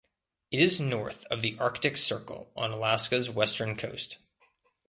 [0.49, 4.17] It is north of the Arctic Circle on Alaska's western coast.